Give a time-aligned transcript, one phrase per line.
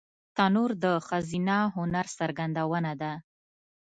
[0.35, 3.13] تنور د ښځینه هنر څرګندونه ده